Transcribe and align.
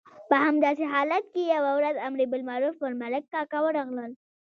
په 0.29 0.35
همداسې 0.45 0.83
حالت 0.93 1.25
کې 1.33 1.51
یوه 1.55 1.71
ورځ 1.79 1.95
امر 2.07 2.19
بالمعروف 2.31 2.75
پر 2.81 2.91
ملک 3.01 3.23
کاکا 3.33 3.59
ورغلل. 3.63 4.11